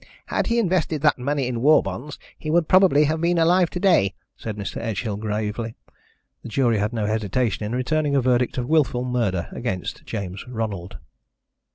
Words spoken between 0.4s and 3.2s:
he invested that money in war bonds he would have probably